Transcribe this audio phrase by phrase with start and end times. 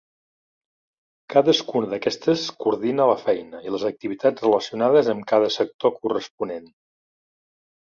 [1.33, 6.69] Cadascuna d'aquestes coordina la feina i les activitats relacionades amb cada sector corresponent.